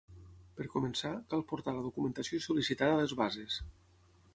[0.59, 3.65] Per començar, cal portar la documentació sol·licitada a les bases